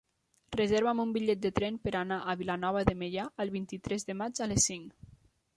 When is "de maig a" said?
4.11-4.53